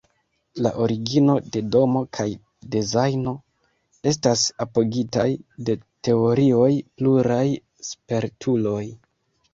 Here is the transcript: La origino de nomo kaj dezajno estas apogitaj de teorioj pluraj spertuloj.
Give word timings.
La 0.65 0.69
origino 0.85 1.33
de 1.55 1.61
nomo 1.65 2.01
kaj 2.19 2.25
dezajno 2.75 3.35
estas 4.13 4.47
apogitaj 4.65 5.29
de 5.69 5.77
teorioj 6.09 6.71
pluraj 6.99 7.47
spertuloj. 7.93 8.85